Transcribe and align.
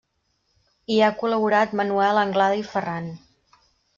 Hi 0.93 0.97
ha 1.01 1.09
col·laborat 1.19 1.77
Manuel 1.81 2.21
Anglada 2.23 2.57
i 2.63 2.67
Ferran. 2.73 3.13